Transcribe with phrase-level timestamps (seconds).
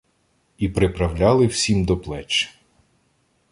[0.57, 2.59] І приправляли всім до плеч.